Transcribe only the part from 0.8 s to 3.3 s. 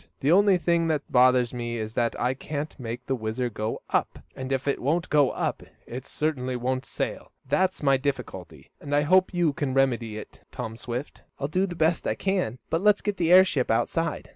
that bothers me is that I can't make the